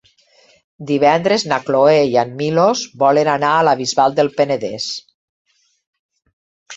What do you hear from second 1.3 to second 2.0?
na Cloè